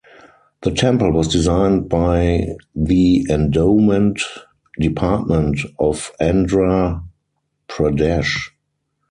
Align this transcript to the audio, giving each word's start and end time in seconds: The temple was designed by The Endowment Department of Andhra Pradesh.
The 0.63 0.71
temple 0.71 1.11
was 1.11 1.27
designed 1.27 1.87
by 1.87 2.55
The 2.75 3.27
Endowment 3.29 4.19
Department 4.79 5.59
of 5.77 6.11
Andhra 6.19 7.03
Pradesh. 7.69 8.49